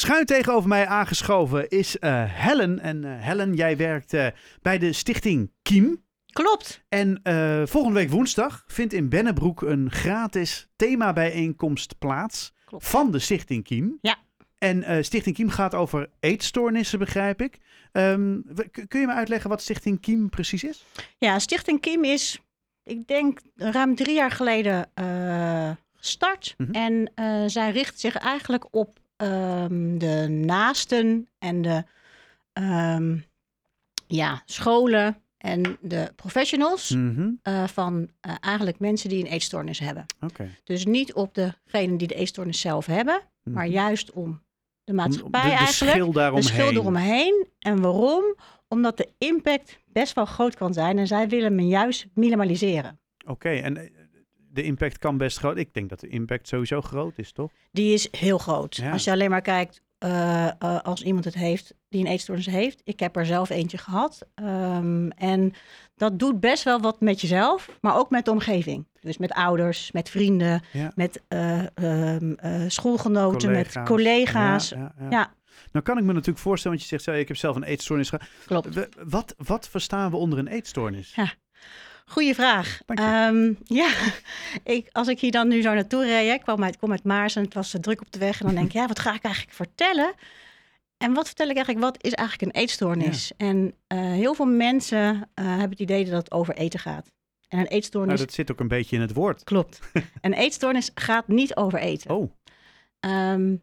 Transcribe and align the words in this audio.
Schuin 0.00 0.24
tegenover 0.24 0.68
mij 0.68 0.86
aangeschoven 0.86 1.68
is 1.68 1.96
uh, 2.00 2.24
Helen. 2.26 2.80
En 2.80 3.02
uh, 3.02 3.12
Helen, 3.18 3.54
jij 3.54 3.76
werkt 3.76 4.12
uh, 4.12 4.26
bij 4.62 4.78
de 4.78 4.92
stichting 4.92 5.52
Kiem. 5.62 6.04
Klopt. 6.32 6.84
En 6.88 7.20
volgende 7.68 7.98
week 7.98 8.10
woensdag 8.10 8.64
vindt 8.66 8.92
in 8.92 9.08
Bennebroek 9.08 9.62
een 9.62 9.90
gratis 9.90 10.68
themabijeenkomst 10.76 11.98
plaats 11.98 12.52
Klopt. 12.64 12.86
van 12.86 13.10
de 13.10 13.18
stichting 13.18 13.64
Kiem. 13.64 13.98
Ja. 14.00 14.16
En 14.58 15.04
Stichting 15.04 15.36
Kiem 15.36 15.48
gaat 15.48 15.74
over 15.74 16.10
eetstoornissen, 16.20 16.98
begrijp 16.98 17.42
ik. 17.42 17.58
Um, 17.92 18.44
kun 18.88 19.00
je 19.00 19.06
me 19.06 19.12
uitleggen 19.12 19.50
wat 19.50 19.62
Stichting 19.62 20.00
Kiem 20.00 20.28
precies 20.28 20.64
is? 20.64 20.84
Ja, 21.18 21.38
Stichting 21.38 21.80
Kiem 21.80 22.04
is, 22.04 22.40
ik 22.84 23.06
denk, 23.06 23.40
ruim 23.56 23.94
drie 23.94 24.14
jaar 24.14 24.30
geleden 24.30 24.90
gestart. 25.94 26.54
Mhm. 26.56 26.70
En 26.70 27.12
zij 27.50 27.70
richt 27.70 28.00
zich 28.00 28.16
eigenlijk 28.16 28.66
op 28.70 28.99
um, 29.22 29.98
de 29.98 30.26
naasten 30.28 31.28
en 31.38 31.62
de 31.62 31.84
um, 32.60 33.24
ja, 34.06 34.42
scholen 34.44 35.22
en 35.38 35.76
de 35.80 36.12
professionals 36.16 36.90
Mhm. 36.90 37.30
uh, 37.42 37.66
van 37.66 38.00
uh, 38.26 38.34
eigenlijk 38.40 38.78
mensen 38.78 39.08
die 39.08 39.24
een 39.24 39.30
eetstoornis 39.30 39.78
hebben. 39.78 40.04
Dus 40.64 40.84
niet 40.86 41.12
op 41.14 41.34
degenen 41.34 41.96
die 41.96 42.08
de 42.08 42.14
eetstoornis 42.14 42.60
zelf 42.60 42.86
hebben, 42.86 43.20
maar 43.42 43.64
Mhm. 43.64 43.72
juist 43.74 44.10
om 44.12 44.42
de 44.84 44.92
maatschappij 44.92 45.42
de, 45.42 45.48
de 45.48 45.54
eigenlijk. 45.54 45.96
schil 45.96 46.12
daaromheen. 46.12 46.46
de 46.46 46.52
schil 46.52 46.72
eromheen. 46.72 47.46
En 47.58 47.80
waarom? 47.80 48.36
Omdat 48.68 48.96
de 48.96 49.08
impact 49.18 49.78
best 49.86 50.14
wel 50.14 50.24
groot 50.24 50.54
kan 50.54 50.72
zijn 50.72 50.98
en 50.98 51.06
zij 51.06 51.28
willen 51.28 51.58
hem 51.58 51.60
juist 51.68 52.06
minimaliseren. 52.14 53.00
Oké, 53.26 53.48
en 53.48 53.76
eh, 53.76 53.90
de 54.52 54.62
impact 54.62 54.98
kan 54.98 55.16
best 55.16 55.38
groot. 55.38 55.56
Ik 55.56 55.74
denk 55.74 55.88
dat 55.88 56.00
de 56.00 56.08
impact 56.08 56.48
sowieso 56.48 56.80
groot 56.80 57.18
is, 57.18 57.32
toch? 57.32 57.50
Die 57.72 57.92
is 57.92 58.08
heel 58.10 58.38
groot. 58.38 58.76
Ja. 58.76 58.92
Als 58.92 59.04
je 59.04 59.10
alleen 59.10 59.30
maar 59.30 59.42
kijkt 59.42 59.82
eh, 59.98 60.46
eh, 60.46 60.80
als 60.82 61.02
iemand 61.02 61.24
het 61.24 61.34
heeft 61.34 61.74
die 61.88 62.00
een 62.04 62.10
eetstoornis 62.10 62.46
heeft. 62.46 62.80
Ik 62.84 63.00
heb 63.00 63.16
er 63.16 63.26
zelf 63.26 63.50
eentje 63.50 63.78
gehad. 63.78 64.26
Ehm, 64.34 65.08
en 65.10 65.52
dat 65.94 66.18
doet 66.18 66.40
best 66.40 66.64
wel 66.64 66.80
wat 66.80 67.00
met 67.00 67.20
jezelf, 67.20 67.78
maar 67.80 67.96
ook 67.96 68.10
met 68.10 68.24
de 68.24 68.30
omgeving. 68.30 68.86
Dus 69.00 69.18
met 69.18 69.32
ouders, 69.32 69.92
met 69.92 70.10
vrienden, 70.10 70.62
Ja. 70.72 70.92
met 70.94 71.22
eh, 71.28 71.76
ehm, 71.76 72.32
eh, 72.32 72.62
schoolgenoten, 72.68 73.50
met 73.50 73.82
collega's. 73.84 74.68
Ja. 75.10 75.34
Nou 75.72 75.84
kan 75.84 75.98
ik 75.98 76.04
me 76.04 76.12
natuurlijk 76.12 76.38
voorstellen, 76.38 76.76
want 76.76 76.88
je 76.88 76.98
zegt, 76.98 77.18
ik 77.18 77.28
heb 77.28 77.36
zelf 77.36 77.56
een 77.56 77.62
eetstoornis 77.62 78.08
gehad. 78.08 78.28
Klopt. 78.46 78.88
Wat, 79.04 79.34
wat 79.36 79.68
verstaan 79.68 80.10
we 80.10 80.16
onder 80.16 80.38
een 80.38 80.48
eetstoornis? 80.48 81.14
Ja. 81.14 81.32
Goeie 82.10 82.34
vraag. 82.34 82.80
Ehm, 82.86 83.52
ja, 83.64 83.90
ik, 84.76 84.88
als 84.92 85.08
ik 85.08 85.20
hier 85.20 85.30
dan 85.30 85.48
nu 85.48 85.62
zo 85.62 85.74
naartoe 85.74 86.04
reed, 86.04 86.34
ik 86.34 86.40
kwam 86.40 86.64
uit, 86.64 86.76
kom 86.76 86.90
uit 86.90 87.04
Maars 87.04 87.36
en 87.36 87.44
het 87.44 87.54
was 87.54 87.76
druk 87.80 88.00
op 88.00 88.12
de 88.12 88.18
weg. 88.18 88.40
En 88.40 88.46
dan 88.46 88.54
denk 88.54 88.66
ik, 88.66 88.72
ja, 88.72 88.86
wat 88.86 88.98
ga 88.98 89.14
ik 89.14 89.22
eigenlijk 89.22 89.54
vertellen? 89.54 90.12
En 90.96 91.12
wat 91.12 91.26
vertel 91.26 91.48
ik 91.48 91.56
eigenlijk, 91.56 91.84
wat 91.84 92.04
is 92.04 92.12
eigenlijk 92.12 92.54
een 92.54 92.62
eetstoornis? 92.62 93.32
En 93.36 93.74
eh, 93.86 93.98
heel 93.98 94.34
veel 94.34 94.46
mensen 94.46 95.28
eh, 95.34 95.44
hebben 95.46 95.70
het 95.70 95.80
idee 95.80 96.04
dat 96.04 96.14
het 96.14 96.30
over 96.30 96.54
eten 96.54 96.80
gaat. 96.80 97.12
En 97.48 97.58
een 97.58 97.66
eetstoornis, 97.66 98.14
Nou, 98.14 98.26
dat 98.26 98.34
zit 98.34 98.50
ook 98.50 98.60
een 98.60 98.68
beetje 98.68 98.96
in 98.96 99.02
het 99.02 99.12
woord. 99.12 99.44
klopt. 99.44 99.80
een 100.20 100.32
eetstoornis 100.32 100.90
gaat 100.94 101.28
niet 101.28 101.56
over 101.56 101.78
eten. 101.78 102.10
Oh, 102.10 102.30
Ehm, 103.00 103.56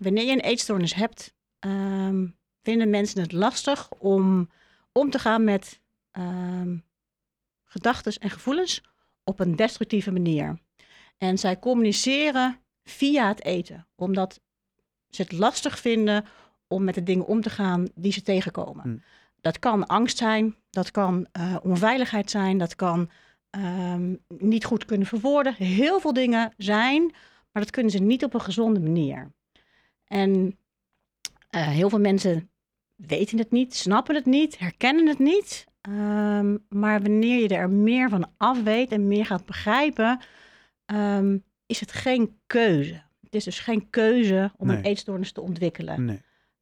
wanneer 0.00 0.24
je 0.24 0.32
een 0.32 0.40
eetstoornis 0.40 0.94
hebt, 0.94 1.34
ehm, 1.58 2.26
vinden 2.62 2.90
mensen 2.90 3.20
het 3.20 3.32
lastig 3.32 3.90
om 3.90 4.50
om 4.92 5.10
te 5.10 5.18
gaan 5.18 5.44
met 5.44 5.80
gedachten 7.74 8.12
en 8.12 8.30
gevoelens 8.30 8.82
op 9.24 9.40
een 9.40 9.56
destructieve 9.56 10.10
manier. 10.10 10.58
En 11.18 11.38
zij 11.38 11.58
communiceren 11.58 12.58
via 12.84 13.28
het 13.28 13.44
eten, 13.44 13.86
omdat 13.94 14.40
ze 15.08 15.22
het 15.22 15.32
lastig 15.32 15.78
vinden 15.78 16.24
om 16.68 16.84
met 16.84 16.94
de 16.94 17.02
dingen 17.02 17.26
om 17.26 17.40
te 17.40 17.50
gaan 17.50 17.88
die 17.94 18.12
ze 18.12 18.22
tegenkomen. 18.22 18.82
Hmm. 18.82 19.02
Dat 19.40 19.58
kan 19.58 19.86
angst 19.86 20.16
zijn, 20.16 20.56
dat 20.70 20.90
kan 20.90 21.26
eh, 21.32 21.56
onveiligheid 21.62 22.30
zijn, 22.30 22.58
dat 22.58 22.74
kan 22.74 23.10
ehm, 23.50 24.14
niet 24.28 24.64
goed 24.64 24.84
kunnen 24.84 25.06
verwoorden. 25.06 25.54
Heel 25.54 26.00
veel 26.00 26.12
dingen 26.12 26.52
zijn, 26.56 27.02
maar 27.52 27.62
dat 27.62 27.70
kunnen 27.70 27.92
ze 27.92 27.98
niet 27.98 28.24
op 28.24 28.34
een 28.34 28.40
gezonde 28.40 28.80
manier. 28.80 29.32
En 30.06 30.58
eh, 31.50 31.68
heel 31.68 31.88
veel 31.88 32.00
mensen 32.00 32.50
weten 32.94 33.38
het 33.38 33.50
niet, 33.50 33.74
snappen 33.74 34.14
het 34.14 34.26
niet, 34.26 34.58
herkennen 34.58 35.06
het 35.06 35.18
niet. 35.18 35.66
Ehm, 35.88 36.56
maar 36.68 37.02
wanneer 37.02 37.40
je 37.42 37.48
er 37.48 37.70
meer 37.70 38.08
van 38.08 38.30
af 38.36 38.62
weet 38.62 38.92
en 38.92 39.08
meer 39.08 39.26
gaat 39.26 39.44
begrijpen, 39.46 40.20
ehm, 40.86 41.38
is 41.66 41.80
het 41.80 41.92
geen 41.92 42.36
keuze. 42.46 43.02
Het 43.22 43.34
is 43.34 43.44
dus 43.44 43.58
geen 43.58 43.90
keuze 43.90 44.50
om 44.56 44.66
Nee. 44.66 44.76
een 44.76 44.82
eetstoornis 44.84 45.32
te 45.32 45.40
ontwikkelen. 45.40 46.04
nee. 46.04 46.20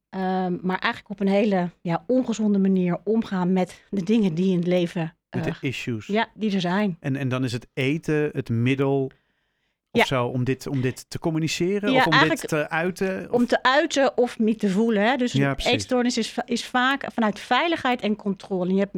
Ehm, 0.09 0.57
maar 0.61 0.79
eigenlijk 0.79 1.09
op 1.09 1.19
een 1.19 1.33
hele 1.33 1.69
ja, 1.81 2.03
ongezonde 2.07 2.59
manier 2.59 2.97
omgaan 3.03 3.53
met 3.53 3.83
de 3.89 4.03
dingen 4.03 4.33
die 4.33 4.51
in 4.51 4.57
het 4.57 4.67
leven 4.67 5.15
Met 5.29 5.45
eh, 5.47 5.53
de 5.59 5.67
issues. 5.67 6.07
ja, 6.07 6.27
die 6.33 6.53
er 6.53 6.61
zijn. 6.61 6.97
En, 6.99 7.15
en 7.15 7.29
dan 7.29 7.43
is 7.43 7.51
het 7.51 7.67
eten 7.73 8.29
het 8.33 8.49
middel 8.49 9.03
of 9.91 9.99
Ja. 9.99 10.05
zo 10.05 10.25
om 10.27 10.43
dit, 10.43 10.67
om 10.67 10.81
dit 10.81 11.09
te 11.09 11.19
communiceren 11.19 11.91
Ja, 11.91 11.97
of 12.05 12.21
om 12.21 12.29
dit 12.29 12.47
te 12.47 12.69
uiten? 12.69 13.25
Of... 13.31 13.35
Om 13.39 13.45
te 13.45 13.63
uiten 13.63 14.17
of 14.17 14.39
niet 14.39 14.59
te 14.59 14.69
voelen. 14.69 15.03
Hè? 15.09 15.15
Dus 15.15 15.31
Ja, 15.31 15.55
eetstoornis 15.57 16.17
is, 16.17 16.37
is 16.45 16.65
vaak 16.65 17.05
vanuit 17.13 17.39
veiligheid 17.39 18.01
en 18.01 18.15
controle. 18.15 18.69
En 18.69 18.75
je 18.75 18.79
hebt 18.81 18.95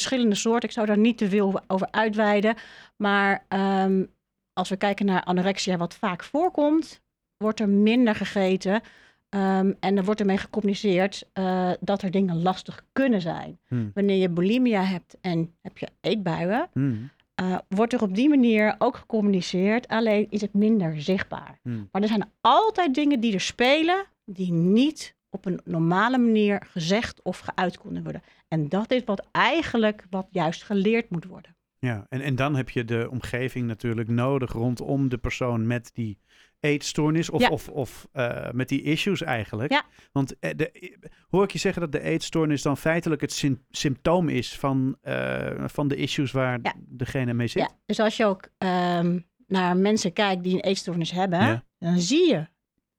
verschillende 0.00 0.34
soorten. 0.34 0.68
Ik 0.68 0.74
zou 0.74 0.86
daar 0.86 0.98
niet 0.98 1.18
te 1.18 1.28
veel 1.28 1.60
over- 1.66 1.88
uitweiden. 1.90 2.54
Maar 2.96 3.44
ehm, 3.48 4.04
als 4.52 4.68
we 4.68 4.76
kijken 4.76 5.06
naar 5.06 5.24
anorexia, 5.24 5.76
wat 5.76 5.94
vaak 5.94 6.24
voorkomt, 6.24 7.00
wordt 7.36 7.60
er 7.60 7.68
minder 7.68 8.14
gegeten. 8.14 8.80
Ehm, 9.28 9.72
en 9.80 9.96
er 9.96 10.04
wordt 10.04 10.20
ermee 10.20 10.36
gecommuniceerd 10.38 11.28
eh, 11.32 11.70
dat 11.80 12.02
er 12.02 12.10
dingen 12.10 12.42
lastig 12.42 12.84
kunnen 12.92 13.20
zijn. 13.20 13.58
Hmm. 13.68 13.90
Wanneer 13.94 14.16
je 14.16 14.28
bulimia 14.28 14.82
hebt 14.82 15.16
en 15.20 15.54
heb 15.62 15.78
je 15.78 15.88
eetbuien, 16.00 16.68
Hmm. 16.72 17.10
eh, 17.34 17.58
wordt 17.68 17.92
er 17.92 18.02
op 18.02 18.14
die 18.14 18.28
manier 18.28 18.74
ook 18.78 18.96
gecommuniceerd. 18.96 19.88
Alleen 19.88 20.26
is 20.30 20.40
het 20.40 20.54
minder 20.54 21.02
zichtbaar. 21.02 21.58
Hmm. 21.62 21.88
Maar 21.92 22.02
er 22.02 22.08
zijn 22.08 22.30
altijd 22.40 22.94
dingen 22.94 23.20
die 23.20 23.32
er 23.34 23.40
spelen 23.40 24.04
die 24.24 24.52
niet 24.52 25.14
op 25.36 25.44
een 25.46 25.60
normale 25.64 26.18
manier 26.18 26.62
gezegd 26.70 27.22
of 27.22 27.38
geuit 27.38 27.78
kunnen 27.78 28.02
worden. 28.02 28.22
En 28.48 28.68
dat 28.68 28.90
is 28.90 29.02
wat 29.04 29.26
eigenlijk 29.32 30.04
wat 30.10 30.26
juist 30.30 30.62
geleerd 30.62 31.10
moet 31.10 31.24
worden. 31.24 31.56
Ja, 31.78 32.06
en, 32.08 32.20
en 32.20 32.36
dan 32.36 32.56
heb 32.56 32.70
je 32.70 32.84
de 32.84 33.08
omgeving 33.10 33.66
natuurlijk 33.66 34.08
nodig 34.08 34.52
rondom 34.52 35.08
de 35.08 35.18
persoon 35.18 35.66
met 35.66 35.90
die 35.94 36.18
eetstoornis 36.60 37.30
of, 37.30 37.40
Ja. 37.40 37.48
of, 37.48 37.68
of 37.68 38.08
eh, 38.12 38.50
met 38.50 38.68
die 38.68 38.82
issues 38.82 39.22
eigenlijk. 39.22 39.72
Ja. 39.72 39.82
Want 40.12 40.38
eh, 40.38 40.50
de, 40.56 40.94
hoor 41.28 41.44
ik 41.44 41.50
je 41.50 41.58
zeggen 41.58 41.82
dat 41.82 41.92
de 41.92 42.00
eetstoornis 42.00 42.62
dan 42.62 42.76
feitelijk 42.76 43.20
het 43.20 43.32
sym- 43.32 43.64
symptoom 43.70 44.28
is 44.28 44.58
van, 44.58 44.96
eh, 45.00 45.64
van 45.66 45.88
de 45.88 45.96
issues 45.96 46.32
waar 46.32 46.58
Ja. 46.62 46.74
degene 46.78 47.34
mee 47.34 47.46
zit? 47.46 47.62
Ja, 47.62 47.70
dus 47.86 48.00
als 48.00 48.16
je 48.16 48.24
ook 48.24 48.48
ehm, 48.58 49.18
naar 49.46 49.76
mensen 49.76 50.12
kijkt 50.12 50.42
die 50.42 50.54
een 50.54 50.60
eetstoornis 50.60 51.10
hebben, 51.10 51.64
dan 51.78 51.98
zie 51.98 52.28
je 52.28 52.46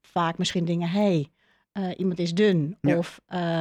vaak 0.02 0.38
misschien 0.38 0.66
dingen. 0.66 0.90
hey, 0.90 1.28
eh, 1.78 1.90
iemand 1.98 2.20
is 2.20 2.34
dun. 2.34 2.78
Ja. 2.82 2.98
Of, 2.98 3.22
eh, 3.26 3.58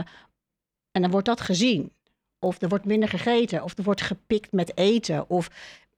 en 0.93 1.03
dan 1.03 1.11
wordt 1.11 1.27
dat 1.27 1.41
gezien. 1.41 1.93
Of 2.39 2.63
er 2.63 2.69
wordt 2.69 2.85
minder 2.85 3.09
gegeten. 3.09 3.63
Of 3.63 3.79
er 3.79 3.85
wordt 3.85 4.01
gepikt 4.03 4.53
met 4.53 4.77
eten. 4.77 5.31
Of 5.31 5.51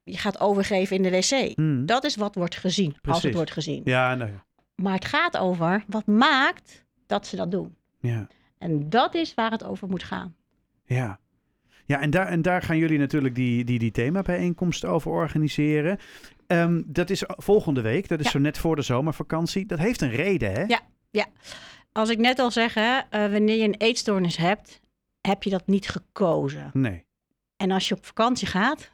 je 0.04 0.16
gaat 0.18 0.40
overgeven 0.40 0.96
in 0.96 1.02
de 1.02 1.10
wc. 1.10 1.54
Hmm. 1.54 1.86
Dat 1.86 2.04
is 2.04 2.16
wat 2.16 2.34
wordt 2.34 2.56
gezien, 2.56 2.96
als 3.08 3.22
het 3.22 3.34
wordt 3.34 3.50
gezien. 3.52 3.80
Ja, 3.84 4.14
nou 4.14 4.30
ja. 4.30 4.44
Maar 4.74 4.94
het 4.94 5.04
gaat 5.04 5.36
over 5.36 5.84
wat 5.88 6.06
maakt 6.06 6.84
dat 7.06 7.26
ze 7.26 7.36
dat 7.36 7.50
doen. 7.50 7.76
ja. 8.00 8.26
En 8.58 8.88
dat 8.90 9.14
is 9.14 9.34
waar 9.34 9.50
het 9.50 9.64
over 9.64 9.88
moet 9.88 10.02
gaan. 10.02 10.34
Ja. 10.84 11.18
Ja, 11.86 12.00
en 12.00 12.10
daar, 12.10 12.26
en 12.26 12.42
daar 12.42 12.62
gaan 12.62 12.76
jullie 12.76 12.98
natuurlijk 12.98 13.34
die, 13.34 13.64
die, 13.64 13.78
die 13.78 13.90
themabijeenkomst 13.90 14.84
over 14.84 15.10
organiseren. 15.10 15.98
Ehm, 16.46 16.82
dat 16.86 17.10
is 17.10 17.22
volgende 17.26 17.80
week, 17.80 18.08
dat 18.08 18.18
is 18.18 18.24
Ja. 18.24 18.30
zo 18.30 18.38
net 18.38 18.58
voor 18.58 18.76
de 18.76 18.82
zomervakantie. 18.82 19.66
Dat 19.66 19.78
heeft 19.78 20.00
een 20.00 20.10
reden, 20.10 20.52
hè? 20.52 20.64
Ja. 21.10 21.26
Als 21.98 22.08
ik 22.10 22.18
net 22.18 22.38
al 22.38 22.50
zeg, 22.50 22.74
hè, 22.74 22.98
eh, 22.98 23.20
wanneer 23.32 23.56
je 23.56 23.64
een 23.64 23.74
eetstoornis 23.78 24.36
hebt, 24.36 24.80
heb 25.20 25.42
je 25.42 25.50
dat 25.50 25.66
niet 25.66 25.88
gekozen. 25.88 26.70
Nee. 26.72 27.04
En 27.56 27.70
als 27.70 27.88
je 27.88 27.94
op 27.94 28.06
vakantie 28.06 28.46
gaat, 28.46 28.90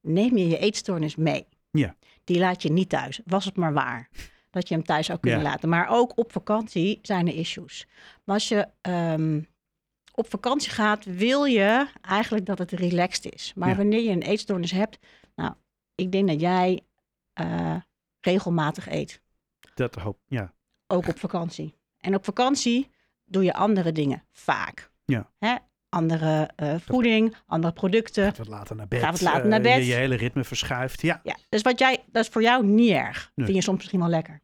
neem 0.00 0.36
je 0.36 0.48
je 0.48 0.58
eetstoornis 0.58 1.16
mee. 1.16 1.46
Ja. 1.70 1.96
Die 2.24 2.38
laat 2.38 2.62
je 2.62 2.72
niet 2.72 2.88
thuis. 2.88 3.20
Was 3.24 3.44
het 3.44 3.56
maar 3.56 3.72
waar. 3.72 4.08
Dat 4.50 4.68
je 4.68 4.74
hem 4.74 4.84
thuis 4.84 5.06
zou 5.06 5.18
kunnen 5.18 5.40
Ja. 5.40 5.48
laten. 5.48 5.68
Maar 5.68 5.88
ook 5.88 6.18
op 6.18 6.32
vakantie 6.32 6.98
zijn 7.02 7.26
er 7.26 7.34
issues. 7.34 7.86
Maar 8.24 8.34
als 8.34 8.48
je 8.48 8.68
ehm, 8.80 9.40
op 10.14 10.30
vakantie 10.30 10.70
gaat, 10.70 11.04
wil 11.04 11.44
je 11.44 11.86
eigenlijk 12.00 12.46
dat 12.46 12.58
het 12.58 12.70
relaxed 12.70 13.32
is. 13.34 13.52
Maar 13.56 13.68
Ja. 13.68 13.76
wanneer 13.76 14.02
je 14.02 14.10
een 14.10 14.22
eetstoornis 14.22 14.70
hebt, 14.70 14.98
nou, 15.34 15.54
ik 15.94 16.12
denk 16.12 16.28
dat 16.28 16.40
jij 16.40 16.80
eh, 17.32 17.76
regelmatig 18.20 18.88
eet. 18.88 19.20
Dat 19.74 19.94
hoop 19.94 20.18
ja. 20.26 20.52
Ook 20.86 21.08
op 21.08 21.18
vakantie. 21.18 21.74
En 22.06 22.14
op 22.14 22.24
vakantie 22.24 22.90
doe 23.24 23.44
je 23.44 23.54
andere 23.54 23.92
dingen 23.92 24.22
vaak. 24.32 24.90
Ja. 25.04 25.30
Hè? 25.38 25.54
Andere 25.88 26.50
eh, 26.56 26.74
voeding, 26.84 27.34
andere 27.46 27.72
producten. 27.72 28.24
Gaat 28.24 28.38
wat 28.38 28.48
later 28.48 28.76
naar 28.76 28.88
bed. 28.88 29.00
Gaat 29.00 29.10
wat 29.10 29.20
later 29.20 29.42
eh, 29.42 29.48
naar 29.48 29.60
bed. 29.60 29.76
Je, 29.76 29.86
je 29.86 29.94
hele 29.94 30.14
ritme 30.16 30.44
verschuift. 30.44 31.02
Ja, 31.02 31.20
Ja, 31.24 31.36
dus 31.48 31.62
wat 31.62 31.78
jij, 31.78 32.04
dat 32.06 32.24
is 32.24 32.30
voor 32.30 32.42
jou 32.42 32.64
niet 32.66 32.90
erg. 32.90 33.30
Nee. 33.34 33.46
Vind 33.46 33.58
je 33.58 33.64
soms 33.64 33.76
misschien 33.78 34.00
wel 34.00 34.08
lekker. 34.08 34.40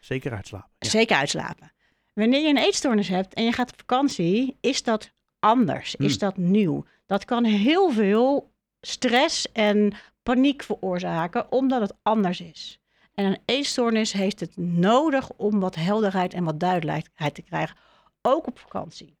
zeker 0.00 0.32
uitslapen. 0.32 0.70
Ja. 0.78 0.88
Zeker 0.88 1.16
uitslapen. 1.16 1.72
Wanneer 2.12 2.40
je 2.40 2.48
een 2.48 2.56
eetstoornis 2.58 3.08
hebt 3.08 3.34
en 3.34 3.44
je 3.44 3.52
gaat 3.52 3.72
op 3.72 3.78
vakantie, 3.78 4.56
is 4.60 4.82
dat 4.82 5.12
anders, 5.38 5.94
is 5.94 6.10
Hmm. 6.10 6.18
dat 6.18 6.36
nieuw. 6.36 6.84
Dat 7.06 7.24
kan 7.24 7.44
heel 7.44 7.90
veel 7.90 8.52
stress 8.80 9.52
en 9.52 9.92
paniek 10.22 10.62
veroorzaken, 10.62 11.52
omdat 11.52 11.80
het 11.80 11.92
anders 12.02 12.40
is. 12.40 12.80
En 13.14 13.24
een 13.24 13.38
eetstoornis 13.44 14.12
heeft 14.12 14.40
het 14.40 14.56
nodig 14.56 15.30
om 15.36 15.60
wat 15.60 15.74
helderheid 15.74 16.34
en 16.34 16.44
wat 16.44 16.60
duidelijkheid 16.60 17.34
te 17.34 17.42
krijgen, 17.42 17.76
ook 18.22 18.46
op 18.46 18.58
vakantie. 18.58 19.16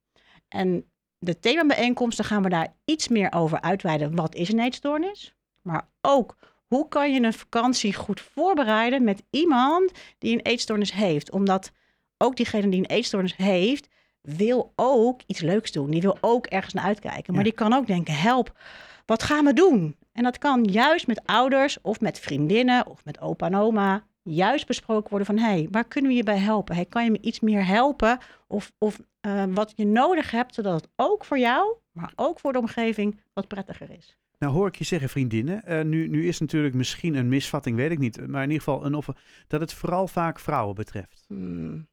En 0.48 0.84
de 1.18 1.38
themabijeenkomsten 1.38 2.24
gaan 2.24 2.42
we 2.42 2.48
daar 2.48 2.74
iets 2.84 3.08
meer 3.08 3.32
over 3.32 3.60
uitweiden. 3.60 4.14
Wat 4.16 4.34
is 4.34 4.52
een 4.52 4.60
eetstoornis? 4.60 5.34
Maar 5.62 5.88
ook, 6.00 6.36
hoe 6.66 6.88
kan 6.88 7.12
je 7.12 7.22
een 7.22 7.32
vakantie 7.32 7.94
goed 7.94 8.20
voorbereiden 8.20 9.04
met 9.04 9.22
iemand 9.30 9.92
die 10.18 10.32
een 10.32 10.42
eetstoornis 10.42 10.92
heeft? 10.92 11.30
Omdat 11.30 11.72
ook 12.18 12.36
diegene 12.36 12.68
die 12.68 12.78
een 12.80 12.96
eetstoornis 12.96 13.36
heeft, 13.36 13.88
wil 14.20 14.72
ook 14.76 15.20
iets 15.26 15.40
leuks 15.40 15.72
doen. 15.72 15.90
Die 15.90 16.00
wil 16.00 16.18
ook 16.20 16.46
ergens 16.46 16.74
naar 16.74 16.84
uitkijken. 16.84 17.34
Maar 17.34 17.44
Ja. 17.44 17.48
die 17.50 17.58
kan 17.58 17.72
ook 17.72 17.86
denken, 17.86 18.14
help, 18.14 18.58
wat 19.06 19.22
gaan 19.22 19.44
we 19.44 19.52
doen? 19.52 19.96
En 20.14 20.22
dat 20.22 20.38
kan 20.38 20.64
juist 20.64 21.06
met 21.06 21.20
ouders 21.24 21.80
of 21.80 22.00
met 22.00 22.18
vriendinnen 22.20 22.86
of 22.86 23.04
met 23.04 23.20
opa 23.20 23.46
en 23.46 23.54
oma 23.54 24.04
juist 24.22 24.66
besproken 24.66 25.10
worden 25.10 25.26
van, 25.26 25.38
hé, 25.38 25.50
hey, 25.50 25.68
waar 25.70 25.84
kunnen 25.84 26.10
we 26.10 26.16
je 26.16 26.22
bij 26.22 26.38
helpen? 26.38 26.74
Hey, 26.74 26.84
kan 26.84 27.04
je 27.04 27.10
me 27.10 27.20
iets 27.20 27.40
meer 27.40 27.66
helpen? 27.66 28.18
Of, 28.46 28.72
of 28.78 29.00
eh, 29.20 29.44
wat 29.48 29.72
je 29.76 29.86
nodig 29.86 30.30
hebt, 30.30 30.54
zodat 30.54 30.74
het 30.74 30.88
ook 30.96 31.24
voor 31.24 31.38
jou, 31.38 31.76
maar 31.92 32.12
ook 32.16 32.40
voor 32.40 32.52
de 32.52 32.58
omgeving 32.58 33.20
wat 33.32 33.48
prettiger 33.48 33.90
is. 33.90 34.16
Nou 34.38 34.52
hoor 34.52 34.66
ik 34.66 34.76
je 34.76 34.84
zeggen, 34.84 35.08
vriendinnen. 35.08 35.64
eh, 35.64 35.84
nu, 35.84 36.08
nu 36.08 36.28
is 36.28 36.40
natuurlijk 36.40 36.74
misschien 36.74 37.14
een 37.14 37.28
misvatting, 37.28 37.76
weet 37.76 37.90
ik 37.90 37.98
niet. 37.98 38.26
Maar 38.26 38.42
in 38.42 38.50
ieder 38.50 38.64
geval 38.64 38.84
een 38.84 38.94
offer. 38.94 39.16
Dat 39.46 39.60
het 39.60 39.72
vooral 39.72 40.08
vaak 40.08 40.40
vrouwen 40.40 40.74
betreft. 40.74 41.24
Hmm. 41.28 41.86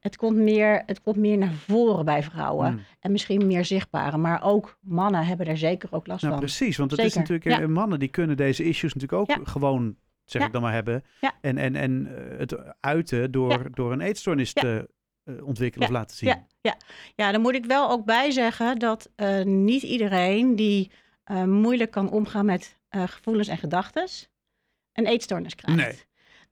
Het, 0.00 0.16
komt 0.16 0.36
meer, 0.36 0.82
het 0.86 1.02
komt 1.02 1.16
meer 1.16 1.38
naar 1.38 1.52
voren 1.52 2.04
bij 2.04 2.22
vrouwen. 2.22 2.66
Hmm. 2.66 2.80
En 3.00 3.12
misschien 3.12 3.46
meer 3.46 3.64
zichtbare. 3.64 4.16
Maar 4.16 4.42
ook 4.42 4.78
mannen 4.80 5.26
hebben 5.26 5.46
er 5.46 5.56
zeker 5.56 5.88
ook 5.92 6.06
last 6.06 6.22
Nou 6.22 6.34
van. 6.34 6.44
precies, 6.44 6.76
want 6.76 6.90
het 6.90 7.00
is 7.00 7.14
natuurlijk, 7.14 7.44
eh, 7.44 7.58
ja. 7.58 7.68
mannen 7.68 7.98
die 7.98 8.08
kunnen 8.08 8.36
deze 8.36 8.64
issues 8.64 8.94
natuurlijk 8.94 9.30
ook 9.30 9.36
Ja. 9.36 9.44
gewoon, 9.44 9.96
zeg 10.24 10.40
Ja. 10.40 10.46
ik 10.46 10.52
dan 10.52 10.62
maar, 10.62 10.72
hebben. 10.72 11.04
En, 11.40 11.58
en, 11.58 11.76
en 11.76 12.16
eh, 12.16 12.38
het 12.38 12.56
uiten 12.80 13.30
door, 13.30 13.68
door 13.74 13.92
een 13.92 14.00
eetstoornis 14.00 14.52
te 14.52 14.88
eh, 15.24 15.46
ontwikkelen 15.46 15.88
of 15.88 15.94
laten 15.94 16.16
zien. 16.16 16.28
Ja, 16.28 16.46
ja. 16.60 16.76
ja, 17.14 17.32
dan 17.32 17.40
moet 17.40 17.54
ik 17.54 17.64
wel 17.64 17.90
ook 17.90 18.04
bij 18.04 18.30
zeggen 18.30 18.78
dat 18.78 19.10
niet 19.44 19.82
iedereen 19.82 20.56
die 20.56 20.90
moeilijk 21.44 21.90
kan 21.90 22.10
omgaan 22.10 22.44
met 22.46 22.78
gevoelens 22.90 23.48
en 23.48 23.58
gedachten, 23.58 24.08
een 24.92 25.06
eetstoornis 25.06 25.54
krijgt. 25.54 25.82
Nee. 25.82 25.98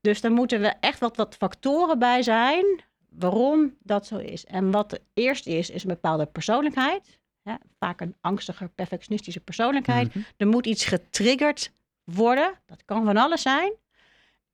Dus 0.01 0.21
daar 0.21 0.33
moeten 0.33 0.61
we 0.61 0.75
echt 0.81 1.01
wat, 1.01 1.17
wat 1.17 1.35
factoren 1.35 1.99
bij 1.99 2.23
zijn 2.23 2.65
waarom 3.19 3.77
dat 3.83 4.07
zo 4.07 4.17
is. 4.17 4.45
En 4.45 4.71
wat 4.71 4.91
de 4.91 5.01
eerste 5.15 5.51
is, 5.51 5.71
is 5.71 5.83
een 5.83 5.89
bepaalde 5.89 6.27
persoonlijkheid. 6.27 7.19
Ja, 7.43 7.61
vaak 7.79 8.01
een 8.01 8.17
angstige, 8.21 8.71
perfectionistische 8.75 9.41
persoonlijkheid. 9.41 10.09
Mhm. 10.09 10.25
Er 10.37 10.47
moet 10.47 10.67
iets 10.67 10.85
getriggerd 10.85 11.73
worden. 12.05 12.55
Dat 12.67 12.85
kan 12.85 13.05
van 13.05 13.17
alles 13.17 13.43
zijn. 13.43 13.73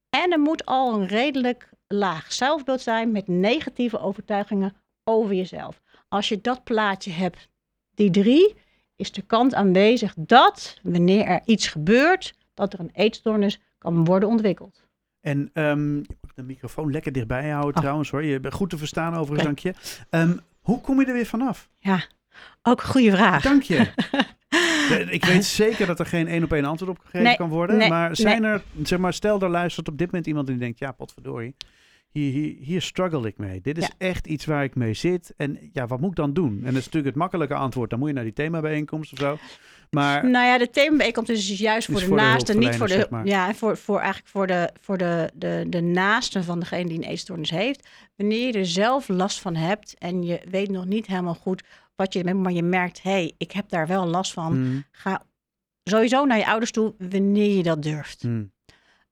En 0.08 0.32
er 0.32 0.40
moet 0.40 0.66
al 0.66 0.94
een 0.94 1.06
redelijk 1.06 1.70
laag 1.87 2.32
zelfbeeld 2.32 2.81
zijn 2.81 3.12
met 3.12 3.28
negatieve 3.28 3.99
overtuigingen 3.99 4.75
over 5.05 5.34
jezelf. 5.34 5.82
Als 6.08 6.28
je 6.28 6.40
dat 6.40 6.64
plaatje 6.64 7.11
hebt, 7.11 7.49
die 7.94 8.11
drie, 8.11 8.55
is 8.96 9.12
de 9.12 9.22
kans 9.22 9.55
aanwezig 9.55 10.14
dat 10.16 10.78
wanneer 10.82 11.25
er 11.25 11.43
iets 11.44 11.69
gebeurt, 11.69 12.34
dat 12.55 12.72
er 12.72 12.81
een 12.81 12.90
eetstoornis 12.93 13.61
kan 13.78 14.05
worden 14.05 14.28
ontwikkeld. 14.28 14.87
En 15.20 15.50
ehm, 15.52 16.02
de 16.34 16.42
microfoon 16.42 16.90
lekker 16.90 17.12
dichtbij 17.12 17.48
houden 17.50 17.75
Oh. 17.75 17.81
trouwens 17.81 18.10
hoor. 18.10 18.25
Je 18.25 18.40
bent 18.40 18.54
goed 18.54 18.70
te 18.70 18.78
verstaan 18.78 19.14
overigens, 19.14 19.42
dank 19.44 19.58
je. 19.58 19.75
Ehm, 20.10 20.36
hoe 20.60 20.81
kom 20.81 21.00
je 21.00 21.06
er 21.06 21.12
weer 21.12 21.26
vanaf? 21.26 21.69
Ja, 21.78 22.04
ook 22.62 22.81
een 22.82 22.88
goede 22.88 23.10
vraag. 23.10 23.42
Dank 23.42 23.62
je. 23.62 23.86
Ik 25.10 25.25
weet 25.25 25.44
zeker 25.44 25.86
dat 25.86 25.98
er 25.98 26.06
geen 26.06 26.28
één 26.28 26.44
op 26.44 26.52
één 26.52 26.64
antwoord 26.64 26.90
op 26.90 26.98
gegeven 26.98 27.22
Nee, 27.22 27.36
kan 27.36 27.48
worden. 27.48 27.76
nee, 27.76 27.88
maar 27.88 28.16
zijn 28.16 28.44
er, 28.44 28.62
zeg 28.82 28.98
maar, 28.98 29.12
stel 29.12 29.40
er 29.40 29.48
luistert 29.48 29.88
op 29.88 29.98
dit 29.98 30.06
moment 30.06 30.26
iemand 30.26 30.46
die 30.46 30.56
denkt, 30.56 30.78
ja, 30.78 30.92
potverdorie. 30.92 31.54
Hier, 32.14 32.32
hier, 32.32 32.56
hier 32.61 32.82
struggle 32.82 33.26
ik 33.26 33.38
mee. 33.38 33.61
Dit 33.61 33.78
is 33.78 33.84
Ja. 33.87 33.93
echt 33.99 34.26
iets 34.26 34.44
waar 34.44 34.64
ik 34.64 34.75
mee 34.75 34.94
zit. 34.94 35.34
En 35.37 35.58
ja, 35.72 35.87
wat 35.87 36.00
moet 36.00 36.11
ik 36.11 36.16
dan 36.16 36.32
doen? 36.32 36.56
En 36.58 36.64
dat 36.64 36.75
is 36.75 36.84
natuurlijk 36.84 37.05
het 37.06 37.14
makkelijke 37.14 37.55
antwoord. 37.55 37.90
Dan 37.90 37.99
moet 37.99 38.08
je 38.08 38.14
naar 38.14 38.25
die 38.25 38.32
themabijeenkomst 38.32 39.12
of 39.12 39.19
zo. 39.19 39.38
Maar 39.90 40.25
Nou 40.31 40.46
ja, 40.46 40.58
de 40.58 40.70
themabijeenkomst 40.70 41.31
is 41.31 41.49
dus 41.49 41.58
juist 41.58 41.87
voor 41.87 41.94
Is 41.94 42.00
de 42.00 42.06
voor 42.08 42.16
naasten, 42.16 42.58
niet 42.58 42.76
voor 42.76 42.87
de, 42.87 42.93
zeg 42.93 43.11
maar. 43.11 43.26
ja, 43.26 43.55
voor, 43.55 43.76
voor 43.76 43.99
eigenlijk 43.99 44.28
voor 44.28 44.46
de, 44.46 44.70
voor 44.81 44.99
de, 44.99 45.31
de, 45.34 45.64
de 45.69 45.81
naasten 45.81 46.44
van 46.44 46.61
degene 46.61 46.88
die 46.88 46.99
een 46.99 47.08
eetstoornis 47.08 47.50
heeft. 47.50 47.88
Wanneer 48.16 48.46
je 48.46 48.52
er 48.58 48.66
zelf 48.66 49.08
last 49.08 49.40
van 49.40 49.55
hebt 49.55 49.99
en 49.99 50.22
je 50.22 50.40
weet 50.50 50.70
nog 50.70 50.84
niet 50.84 51.06
helemaal 51.06 51.34
goed 51.34 51.62
wat 51.96 52.12
je 52.12 52.34
maar 52.34 52.52
je 52.52 52.62
merkt, 52.62 53.02
hé, 53.02 53.11
hey, 53.11 53.32
ik 53.38 53.52
heb 53.52 53.69
daar 53.69 53.87
wel 53.87 54.06
last 54.06 54.32
van. 54.32 54.52
Hmm, 54.52 54.84
Ga 54.90 55.22
sowieso 55.84 56.25
naar 56.25 56.38
je 56.38 56.46
ouders 56.46 56.70
toe 56.70 56.94
wanneer 56.99 57.56
je 57.56 57.62
dat 57.62 57.82
durft. 57.82 58.22
hmm. 58.22 58.52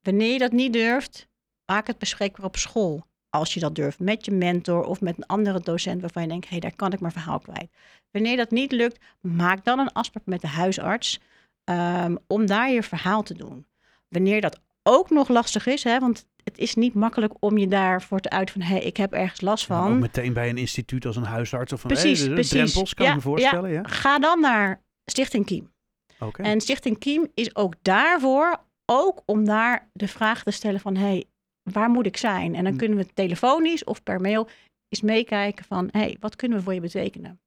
Wanneer 0.02 0.32
je 0.32 0.38
dat 0.38 0.52
niet 0.52 0.72
durft, 0.72 1.28
maak 1.66 1.86
het 1.86 1.98
bespreekbaar 1.98 2.46
op 2.46 2.56
school. 2.56 3.06
Als 3.30 3.54
je 3.54 3.60
dat 3.60 3.74
durft, 3.74 3.98
met 3.98 4.24
je 4.24 4.30
mentor 4.30 4.84
of 4.84 5.00
met 5.00 5.16
een 5.16 5.26
andere 5.26 5.60
docent 5.60 6.00
waarvan 6.00 6.22
je 6.22 6.28
denkt, 6.28 6.44
hé, 6.44 6.50
hey, 6.50 6.60
daar 6.60 6.76
kan 6.76 6.92
ik 6.92 7.00
mijn 7.00 7.12
verhaal 7.12 7.38
kwijt. 7.38 7.70
Wanneer 8.10 8.36
dat 8.36 8.50
niet 8.50 8.72
lukt, 8.72 9.04
maak 9.20 9.64
dan 9.64 9.78
een 9.78 9.92
afspraak 9.92 10.26
met 10.26 10.40
de 10.40 10.46
huisarts 10.46 11.20
ehm, 11.64 12.16
om 12.26 12.46
daar 12.46 12.70
je 12.70 12.82
verhaal 12.82 13.22
te 13.22 13.34
doen. 13.34 13.66
Wanneer 14.08 14.40
dat 14.40 14.60
ook 14.82 15.10
nog 15.10 15.28
lastig 15.28 15.66
is, 15.66 15.84
hè, 15.84 15.98
want 15.98 16.26
het 16.44 16.58
is 16.58 16.74
niet 16.74 16.94
makkelijk 16.94 17.32
om 17.38 17.58
je 17.58 17.68
daarvoor 17.68 18.20
te 18.20 18.30
uit 18.30 18.50
van, 18.50 18.60
hé, 18.60 18.74
hey, 18.74 18.84
ik 18.84 18.96
heb 18.96 19.12
ergens 19.12 19.40
last 19.40 19.66
van. 19.66 19.98
meteen 19.98 20.32
bij 20.32 20.48
een 20.48 20.58
instituut 20.58 21.06
als 21.06 21.16
een 21.16 21.24
huisarts 21.24 21.72
of 21.72 21.80
van 21.80 21.90
Precies, 21.90 22.20
hey, 22.20 22.28
precies. 22.28 22.50
drempels, 22.50 22.94
kan 22.94 23.04
ik 23.04 23.10
Ja, 23.10 23.16
me 23.16 23.22
voorstellen. 23.22 23.70
Ja, 23.70 23.82
Ga 23.82 24.18
dan 24.18 24.40
naar 24.40 24.82
Stichting 25.04 25.46
Kiem. 25.46 25.72
Oké. 26.18 26.42
En 26.42 26.60
Stichting 26.60 26.98
Kiem 26.98 27.30
is 27.34 27.56
ook 27.56 27.74
daarvoor, 27.82 28.60
ook 28.86 29.22
om 29.26 29.44
daar 29.44 29.88
de 29.92 30.08
vraag 30.08 30.42
te 30.42 30.50
stellen 30.50 30.80
van, 30.80 30.96
hé, 30.96 31.06
hey, 31.06 31.24
waar 31.62 31.90
moet 31.90 32.06
ik 32.06 32.16
zijn? 32.16 32.54
En 32.54 32.64
dan 32.64 32.72
Hm. 32.72 32.78
kunnen 32.78 32.98
we 32.98 33.06
telefonisch 33.14 33.84
of 33.84 34.02
per 34.02 34.20
mail 34.20 34.48
eens 34.88 35.00
meekijken 35.02 35.64
van, 35.64 35.88
hé, 35.90 36.00
hey, 36.00 36.16
wat 36.20 36.36
kunnen 36.36 36.58
we 36.58 36.64
voor 36.64 36.74
je 36.74 36.80
betekenen? 36.80 37.40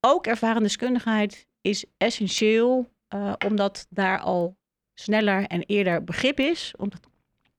Ook 0.00 0.26
ervaringsdeskundigheid 0.26 1.46
is 1.60 1.84
essentieel, 1.96 2.90
eh, 3.08 3.32
omdat 3.46 3.86
daar 3.90 4.18
al 4.18 4.56
sneller 4.94 5.46
en 5.46 5.62
eerder 5.66 6.04
begrip 6.04 6.38
is, 6.40 6.74
omdat, 6.76 7.00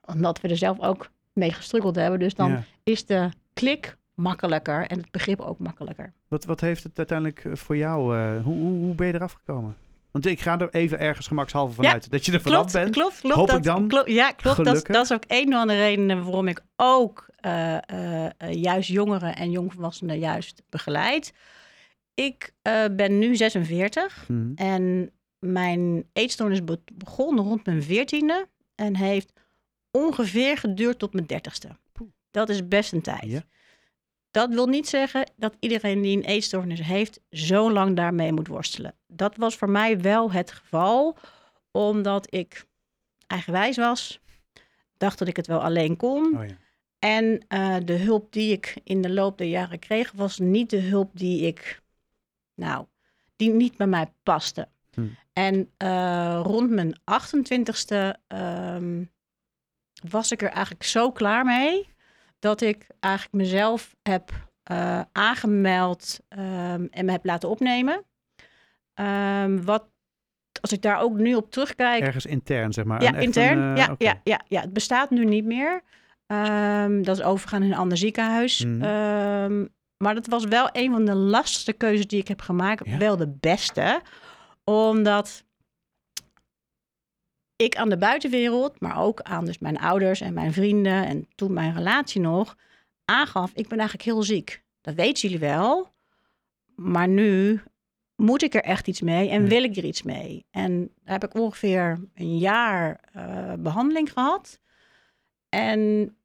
omdat 0.06 0.42
we 0.42 0.48
er 0.48 0.58
zelf 0.58 0.80
ook 0.80 1.10
mee 1.34 1.52
gestruggeld 1.52 1.96
hebben. 1.96 2.20
Dus 2.20 2.34
dan 2.36 2.50
Ja. 2.52 2.64
is 2.84 3.06
de 3.06 3.30
klik 3.54 3.98
makkelijker 4.14 4.88
en 4.88 4.98
het 4.98 5.12
begrip 5.12 5.40
ook 5.40 5.60
makkelijker. 5.60 6.14
Wat, 6.28 6.46
wat 6.46 6.62
heeft 6.62 6.84
het 6.84 6.98
uiteindelijk 6.98 7.46
eh, 7.46 7.56
voor 7.56 7.78
jou, 7.78 8.18
eh, 8.18 8.44
hoe, 8.44 8.56
hoe, 8.56 8.80
hoe 8.86 8.96
ben 8.96 9.08
je 9.08 9.14
eraf 9.14 9.34
gekomen? 9.34 9.76
Want 10.16 10.28
ik 10.28 10.40
ga 10.42 10.60
er 10.60 10.70
even 10.74 11.00
ergens 11.00 11.28
gemakshalve 11.28 11.74
vanuit 11.74 12.12
dat 12.12 12.26
je 12.26 12.32
er 12.32 12.42
vanaf 12.42 12.58
klopt, 12.58 12.74
bent. 12.74 12.92
Klopt, 12.96 13.20
klopt. 13.20 13.36
Hoop 13.36 13.48
dat, 13.48 13.58
ik 13.58 13.64
dan. 13.64 13.88
Klopt, 13.88 14.10
ja, 14.10 14.32
klopt. 14.32 14.64
Dat, 14.64 14.86
dat 14.86 15.04
is 15.04 15.14
ook 15.14 15.24
een 15.28 15.52
van 15.52 15.68
de 15.68 15.76
redenen 15.78 16.24
waarom 16.24 16.48
ik 16.48 16.62
ook 16.76 17.28
eh, 17.36 17.78
eh, 17.90 18.26
eh, 18.38 18.54
juist 18.54 18.90
jongeren 18.90 19.36
en 19.36 19.52
jongvolwassenen 19.52 20.20
juist 20.20 20.64
begeleid. 20.70 21.34
Ik 22.14 22.54
ben 22.92 23.20
nu 23.20 23.36
46 23.36 24.26
Mhm. 24.28 24.52
en 24.56 25.12
mijn 25.40 26.06
eetstoornis 26.14 26.64
be- 26.64 26.82
begon 26.94 27.40
rond 27.40 27.66
mijn 27.66 27.84
14e 27.84 28.48
en 28.76 28.96
heeft 28.96 29.34
ongeveer 29.92 30.58
geduurd 30.58 31.00
tot 31.00 31.14
mijn 31.14 31.26
30ste. 31.28 31.68
Poeh. 31.92 32.10
Dat 32.32 32.50
is 32.50 32.68
best 32.68 32.94
een 32.94 33.02
tijd. 33.02 33.24
Ja. 33.26 33.44
Dat 34.36 34.50
wil 34.50 34.68
niet 34.68 34.88
zeggen 34.88 35.32
dat 35.36 35.56
iedereen 35.60 36.02
die 36.02 36.18
een 36.18 36.24
eetstoornis 36.24 36.82
heeft 36.82 37.20
zo 37.30 37.72
lang 37.72 37.96
daarmee 37.96 38.32
moet 38.32 38.48
worstelen. 38.48 38.96
Dat 39.08 39.36
was 39.36 39.56
voor 39.56 39.70
mij 39.70 40.02
wel 40.02 40.32
het 40.32 40.52
geval, 40.52 41.18
omdat 41.72 42.34
ik 42.34 42.66
eigenwijs 43.28 43.78
was, 43.78 44.20
dacht 44.98 45.20
dat 45.20 45.28
ik 45.28 45.36
het 45.36 45.48
wel 45.48 45.64
alleen 45.64 45.98
kon. 45.98 46.38
Oh, 46.38 46.48
ja. 46.48 46.58
En 47.00 47.46
eh, 47.48 47.76
de 47.86 47.94
hulp 47.94 48.32
die 48.32 48.52
ik 48.52 48.76
in 48.84 49.02
de 49.02 49.10
loop 49.10 49.38
der 49.38 49.48
jaren 49.48 49.80
kreeg, 49.80 50.12
was 50.12 50.40
niet 50.40 50.70
de 50.70 50.82
hulp 50.82 51.10
die 51.14 51.42
ik, 51.42 51.82
nou, 52.56 52.86
die 53.36 53.52
niet 53.52 53.78
bij 53.78 53.88
mij 53.88 54.12
paste. 54.24 54.68
Hm. 54.94 55.08
En 55.34 55.72
eh, 55.78 56.42
rond 56.44 56.70
mijn 56.70 57.00
28ste 57.00 58.20
ehm, 58.28 59.04
was 60.10 60.32
ik 60.32 60.42
er 60.42 60.50
eigenlijk 60.50 60.84
zo 60.84 61.12
klaar 61.12 61.46
mee 61.46 61.94
dat 62.46 62.62
ik 62.62 62.88
eigenlijk 63.00 63.34
mezelf 63.34 63.96
heb 64.04 64.32
eh, 64.64 65.02
aangemeld 65.12 66.20
ehm, 66.28 66.86
en 66.90 67.06
me 67.06 67.12
heb 67.12 67.26
laten 67.26 67.50
opnemen. 67.50 68.04
Ehm, 68.94 69.64
wat, 69.64 69.86
als 70.62 70.72
ik 70.72 70.82
daar 70.82 71.00
ook 71.00 71.18
nu 71.18 71.36
op 71.36 71.52
terugkijk, 71.52 72.04
Ergens 72.04 72.26
intern, 72.26 72.74
zeg 72.74 72.86
maar. 72.86 73.02
ja, 73.02 73.14
Een 73.14 73.22
intern. 73.22 73.58
een, 73.58 73.78
eh, 73.78 73.86
ja, 73.86 73.96
ja, 73.98 74.22
ja, 74.24 74.42
ja, 74.48 74.62
het 74.62 74.74
bestaat 74.74 75.10
nu 75.10 75.26
niet 75.26 75.46
meer. 75.46 75.82
Ehm, 76.28 77.02
dat 77.02 77.18
is 77.18 77.24
overgegaan 77.24 77.64
in 77.64 77.72
een 77.72 77.78
ander 77.78 77.98
ziekenhuis. 77.98 78.66
Mhm. 78.66 79.66
Maar 79.98 80.16
dat 80.16 80.28
was 80.28 80.46
wel 80.46 80.70
een 80.72 80.92
van 80.92 81.06
de 81.06 81.16
lastigste 81.16 81.74
keuzes 81.74 82.08
die 82.08 82.20
ik 82.20 82.28
heb 82.28 82.42
gemaakt. 82.42 82.86
Ja. 82.86 82.98
Wel 82.98 83.18
de 83.18 83.36
beste. 83.40 84.02
Omdat 84.64 85.44
ik 87.56 87.76
aan 87.76 87.90
de 87.90 87.98
buitenwereld, 87.98 88.80
maar 88.80 89.02
ook 89.02 89.22
aan 89.22 89.46
dus 89.46 89.60
mijn 89.60 89.80
ouders 89.80 90.22
en 90.22 90.34
mijn 90.34 90.54
vrienden 90.54 91.06
en 91.06 91.28
toen 91.36 91.54
mijn 91.54 91.74
relatie 91.74 92.22
nog, 92.22 92.56
aangaf, 93.06 93.52
ik 93.54 93.68
ben 93.68 93.78
eigenlijk 93.78 94.10
heel 94.10 94.24
ziek. 94.24 94.64
Dat 94.82 94.96
weten 94.96 95.22
jullie 95.22 95.48
wel. 95.48 95.94
Maar 96.76 97.08
nu 97.08 97.62
moet 98.16 98.44
ik 98.44 98.54
er 98.54 98.64
echt 98.64 98.88
iets 98.88 99.02
mee 99.02 99.30
en 99.30 99.48
wil 99.48 99.64
ik 99.64 99.76
er 99.76 99.84
iets 99.84 100.04
mee. 100.04 100.46
En 100.52 100.80
daar 100.80 101.20
heb 101.20 101.24
ik 101.24 101.34
ongeveer 101.34 102.00
een 102.14 102.38
jaar 102.38 103.00
eh, 103.12 103.54
behandeling 103.60 104.12
gehad. 104.12 104.60
En 105.50 106.16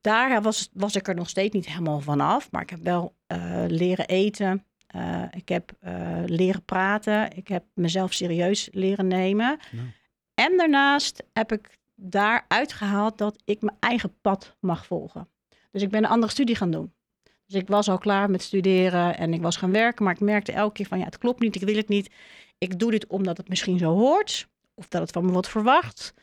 daar 0.00 0.42
was, 0.42 0.70
was 0.72 0.96
ik 0.96 1.08
er 1.08 1.14
nog 1.14 1.28
steeds 1.28 1.54
niet 1.54 1.66
helemaal 1.66 2.00
vanaf. 2.00 2.50
Maar 2.50 2.62
ik 2.62 2.70
heb 2.70 2.82
wel 2.82 3.14
eh, 3.26 3.64
leren 3.68 4.06
eten. 4.06 4.64
Eh, 4.86 5.22
ik 5.30 5.48
heb 5.48 5.72
leren 6.26 6.64
praten. 6.64 7.36
Ik 7.36 7.48
heb 7.48 7.64
mezelf 7.74 8.12
serieus 8.12 8.68
leren 8.72 9.06
nemen. 9.06 9.58
Nou. 9.70 9.86
En 10.34 10.56
daarnaast 10.56 11.22
heb 11.32 11.52
ik 11.52 11.78
daaruit 11.94 12.72
gehaald 12.72 13.18
dat 13.18 13.42
ik 13.44 13.62
mijn 13.62 13.76
eigen 13.80 14.14
pad 14.20 14.56
mag 14.60 14.86
volgen. 14.86 15.28
Dus 15.70 15.82
ik 15.82 15.90
ben 15.90 16.04
een 16.04 16.10
andere 16.10 16.32
studie 16.32 16.56
gaan 16.56 16.70
doen. 16.70 16.92
Dus 17.46 17.60
ik 17.60 17.68
was 17.68 17.88
al 17.88 17.98
klaar 17.98 18.30
met 18.30 18.42
studeren 18.42 19.16
en 19.16 19.34
ik 19.34 19.42
was 19.42 19.56
gaan 19.56 19.72
werken. 19.72 20.04
Maar 20.04 20.14
ik 20.14 20.20
merkte 20.20 20.52
elke 20.52 20.72
keer 20.72 20.86
van 20.86 20.98
ja, 20.98 21.04
het 21.04 21.18
klopt 21.18 21.40
niet, 21.40 21.54
ik 21.54 21.62
wil 21.62 21.76
het 21.76 21.88
niet. 21.88 22.10
Ik 22.58 22.78
doe 22.78 22.90
dit 22.90 23.06
omdat 23.06 23.36
het 23.36 23.48
misschien 23.48 23.78
zo 23.78 23.94
hoort. 23.94 24.48
Of 24.74 24.88
dat 24.88 25.00
het 25.00 25.10
van 25.10 25.24
me 25.24 25.32
wordt 25.32 25.48
verwacht. 25.48 26.14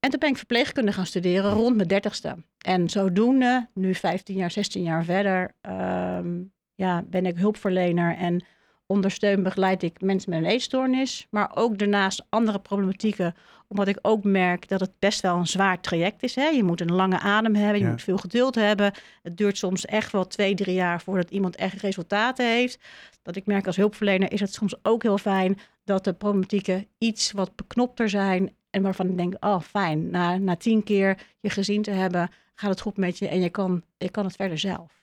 En 0.00 0.10
toen 0.10 0.18
ben 0.18 0.28
ik 0.28 0.36
verpleegkunde 0.36 0.92
gaan 0.92 1.06
studeren 1.06 1.52
rond 1.52 1.76
mijn 1.76 1.88
dertigste. 1.88 2.36
En 2.58 2.88
zodoende, 2.90 3.68
nu 3.74 3.94
15 3.94 4.36
jaar, 4.36 4.50
16 4.50 4.82
jaar 4.82 5.04
verder, 5.04 5.54
ehm, 5.60 6.42
ja, 6.74 7.02
ben 7.02 7.26
ik 7.26 7.36
hulpverlener 7.36 8.16
en 8.16 8.44
ondersteun, 8.86 9.42
begeleid 9.42 9.82
ik 9.82 10.00
mensen 10.00 10.30
met 10.30 10.38
een 10.38 10.48
eetstoornis. 10.50 11.26
Maar 11.30 11.50
ook 11.54 11.78
daarnaast 11.78 12.24
andere 12.28 12.58
problematieken, 12.58 13.34
omdat 13.68 13.88
ik 13.88 13.98
ook 14.02 14.24
merk 14.24 14.68
dat 14.68 14.80
het 14.80 14.92
best 14.98 15.20
wel 15.20 15.36
een 15.36 15.46
zwaar 15.46 15.80
traject 15.80 16.22
is. 16.22 16.34
Hè? 16.34 16.46
Je 16.46 16.62
moet 16.64 16.80
een 16.80 16.92
lange 16.92 17.18
adem 17.18 17.54
hebben, 17.54 17.78
je 17.78 17.84
Ja. 17.84 17.90
moet 17.90 18.02
veel 18.02 18.16
geduld 18.16 18.54
hebben. 18.54 18.92
Het 19.22 19.36
duurt 19.36 19.58
soms 19.58 19.84
echt 19.84 20.12
wel 20.12 20.26
twee, 20.26 20.54
drie 20.54 20.74
jaar 20.74 21.00
voordat 21.00 21.30
iemand 21.30 21.56
echt 21.56 21.80
resultaten 21.80 22.46
heeft. 22.46 22.78
Dat 23.22 23.36
ik 23.36 23.46
merk 23.46 23.66
als 23.66 23.76
hulpverlener 23.76 24.32
is 24.32 24.40
het 24.40 24.54
soms 24.54 24.74
ook 24.82 25.02
heel 25.02 25.18
fijn 25.18 25.58
dat 25.84 26.04
de 26.04 26.12
problematieken 26.12 26.86
iets 26.98 27.32
wat 27.32 27.56
beknopter 27.56 28.08
zijn. 28.08 28.54
En 28.70 28.82
waarvan 28.82 29.08
ik 29.08 29.16
denk, 29.16 29.34
oh 29.40 29.60
fijn, 29.60 30.10
na, 30.10 30.36
na 30.36 30.56
tien 30.56 30.82
keer 30.82 31.18
je 31.40 31.50
gezien 31.50 31.82
te 31.82 31.90
hebben, 31.90 32.30
gaat 32.54 32.70
het 32.70 32.80
goed 32.80 32.96
met 32.96 33.18
je 33.18 33.28
en 33.28 33.40
je 33.40 33.50
kan, 33.50 33.82
je 33.98 34.10
kan 34.10 34.24
het 34.24 34.36
verder 34.36 34.58
zelf. 34.58 35.01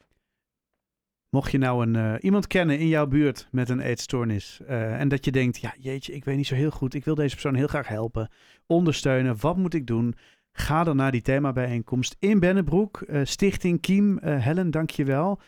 Mocht 1.29 1.51
je 1.51 1.57
nou 1.57 1.85
een, 1.85 1.95
eh, 1.95 2.13
iemand 2.19 2.47
kennen 2.47 2.79
in 2.79 2.87
jouw 2.87 3.07
buurt 3.07 3.47
met 3.51 3.69
een 3.69 3.79
eetstoornis 3.79 4.59
eh, 4.67 4.99
en 4.99 5.07
dat 5.07 5.25
je 5.25 5.31
denkt, 5.31 5.57
ja 5.57 5.73
jeetje, 5.79 6.13
ik 6.13 6.25
weet 6.25 6.35
niet 6.35 6.47
zo 6.47 6.55
heel 6.55 6.71
goed, 6.71 6.93
ik 6.93 7.05
wil 7.05 7.15
deze 7.15 7.33
persoon 7.33 7.55
heel 7.55 7.67
graag 7.67 7.87
helpen, 7.87 8.29
ondersteunen, 8.67 9.39
wat 9.39 9.57
moet 9.57 9.73
ik 9.73 9.87
doen? 9.87 10.15
Ga 10.51 10.83
dan 10.83 10.95
naar 10.95 11.11
die 11.11 11.21
themabijeenkomst 11.21 12.15
in 12.19 12.39
Bennebroek, 12.39 13.01
eh, 13.01 13.21
Stichting 13.23 13.81
Kiem. 13.81 14.19
Helen, 14.23 14.71
dank 14.71 14.89
je 14.89 15.03
wel. 15.03 15.39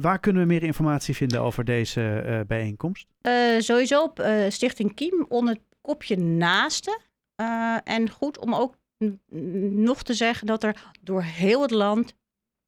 Waar 0.00 0.18
kunnen 0.18 0.42
we 0.42 0.48
meer 0.48 0.62
informatie 0.62 1.14
vinden 1.14 1.40
over 1.40 1.64
deze 1.64 2.44
bijeenkomst? 2.46 3.06
Sowieso 3.58 4.02
op 4.02 4.26
Stichting 4.48 4.94
Kiem 4.94 5.26
onder 5.28 5.54
het 5.54 5.62
kopje 5.80 6.16
naaste. 6.16 7.00
Eh, 7.42 7.76
en 7.84 8.10
goed 8.10 8.38
om 8.38 8.54
ook 8.54 8.76
nog 9.80 10.02
te 10.02 10.14
zeggen 10.14 10.46
dat 10.46 10.62
er 10.62 10.92
door 11.00 11.22
heel 11.22 11.62
het 11.62 11.70
land 11.70 12.14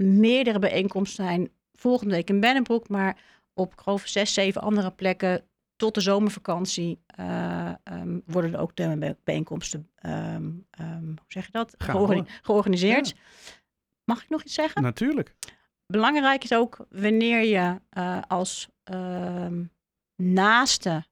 meerdere 0.03 0.59
bijeenkomsten 0.59 1.25
zijn. 1.25 1.51
Volgende 1.79 2.15
week 2.15 2.29
in 2.29 2.41
Bennenbroek, 2.41 2.89
maar 2.89 3.19
op 3.55 3.79
geloof 3.79 4.07
zes, 4.07 4.35
zeven 4.35 4.61
andere 4.61 4.91
plekken 4.91 5.45
tot 5.77 5.95
de 5.95 6.01
zomervakantie 6.01 7.03
eh, 7.07 7.73
ehm, 7.83 8.21
worden 8.27 8.53
er 8.53 8.61
ook 8.61 8.75
themabijeenkomsten, 8.75 9.91
ehm 9.95 10.51
ehm, 10.71 11.05
hoe 11.05 11.25
zeg 11.29 11.47
je 11.47 11.53
dat, 11.53 11.75
georganiseerd. 12.43 13.15
Mag 14.05 14.23
ik 14.23 14.29
nog 14.29 14.43
iets 14.43 14.55
zeggen? 14.55 14.83
Natuurlijk. 14.83 15.35
belangrijk 15.87 16.45
is 16.45 16.55
ook 16.55 16.87
wanneer 16.91 17.45
je 17.45 17.81
eh, 17.91 18.19
als 18.29 18.69
naaste 20.17 21.05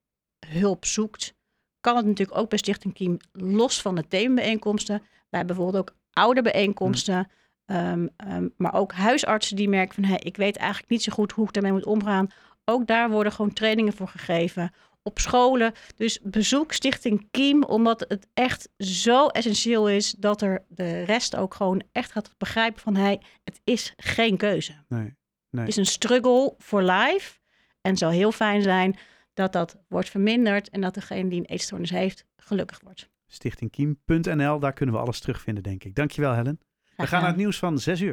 hulp 0.46 0.84
zoekt, 0.84 1.34
kan 1.80 1.96
het 1.96 2.06
natuurlijk 2.06 2.38
ook 2.38 2.48
bij 2.48 2.58
Stichting 2.58 2.94
Kiem 2.94 3.16
los 3.32 3.82
van 3.82 3.94
de 3.94 4.08
themabijeenkomsten. 4.08 4.98
Wij 4.98 5.38
hebben 5.38 5.56
bijvoorbeeld 5.56 5.90
ook 5.90 5.96
ouderbijeenkomsten, 6.12 7.30
ehm, 7.72 8.06
ehm, 8.16 8.48
maar 8.56 8.74
ook 8.74 8.92
huisartsen 8.92 9.56
die 9.56 9.68
merken 9.68 9.94
van 9.94 10.04
hey, 10.04 10.18
ik 10.18 10.36
weet 10.36 10.56
eigenlijk 10.56 10.90
niet 10.90 11.02
zo 11.02 11.12
goed 11.12 11.32
hoe 11.32 11.46
ik 11.46 11.52
daarmee 11.52 11.72
moet 11.72 11.86
omgaan. 11.86 12.26
Ook 12.64 12.86
daar 12.86 13.10
worden 13.10 13.32
gewoon 13.32 13.52
trainingen 13.52 13.92
voor 13.92 14.08
gegeven. 14.08 14.72
Op 15.02 15.18
scholen. 15.18 15.72
Dus 15.96 16.20
bezoek 16.22 16.72
Stichting 16.72 17.28
Kiem, 17.30 17.64
omdat 17.64 18.04
het 18.08 18.28
echt 18.34 18.68
zo 18.76 19.26
essentieel 19.26 19.88
is 19.88 20.10
dat 20.10 20.42
er 20.42 20.64
de 20.68 21.02
rest 21.02 21.36
ook 21.36 21.54
gewoon 21.54 21.82
echt 21.92 22.12
gaat 22.12 22.34
begrijpen 22.38 22.80
van 22.80 22.96
hey, 22.96 23.20
het 23.44 23.60
is 23.64 23.92
geen 23.96 24.36
keuze. 24.36 24.72
Nee. 24.88 25.16
Nee. 25.50 25.60
Het 25.60 25.68
is 25.68 25.76
een 25.76 25.86
struggle 25.86 26.54
for 26.58 26.82
life. 26.82 27.38
En 27.80 27.90
het 27.90 27.98
zou 27.98 28.14
heel 28.14 28.32
fijn 28.32 28.62
zijn 28.62 28.96
dat 29.34 29.52
dat 29.52 29.76
wordt 29.88 30.10
verminderd 30.10 30.68
en 30.68 30.80
dat 30.80 30.94
degene 30.94 31.28
die 31.28 31.38
een 31.38 31.46
eetstoornis 31.46 31.90
heeft 31.90 32.26
gelukkig 32.36 32.80
wordt. 32.80 33.10
Stichtingkiem.nl, 33.26 34.58
daar 34.58 34.72
kunnen 34.72 34.94
we 34.94 35.00
alles 35.00 35.20
terugvinden, 35.20 35.62
denk 35.62 35.84
ik. 35.84 35.94
Dankjewel, 35.94 36.34
Helen. 36.34 36.60
We 36.96 37.06
gaan 37.06 37.20
naar 37.20 37.30
het 37.30 37.38
nieuws 37.38 37.58
van 37.58 37.78
6 37.78 38.00
uur. 38.00 38.10